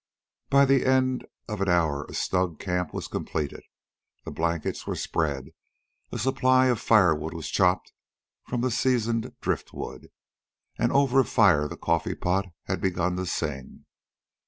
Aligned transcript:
By 0.49 0.65
the 0.65 0.83
end 0.83 1.27
of 1.47 1.61
an 1.61 1.69
hour 1.69 2.05
a 2.05 2.15
snug 2.15 2.57
camp 2.57 2.91
was 2.91 3.07
completed. 3.07 3.61
The 4.25 4.31
blankets 4.31 4.87
were 4.87 4.95
spread, 4.95 5.49
a 6.11 6.17
supply 6.17 6.69
of 6.69 6.81
firewood 6.81 7.35
was 7.35 7.51
chopped 7.51 7.93
from 8.47 8.61
the 8.61 8.71
seasoned 8.71 9.31
driftwood, 9.41 10.07
and 10.75 10.91
over 10.91 11.19
a 11.19 11.23
fire 11.23 11.67
the 11.67 11.77
coffee 11.77 12.15
pot 12.15 12.47
had 12.63 12.81
begun 12.81 13.15
to 13.17 13.27
sing. 13.27 13.85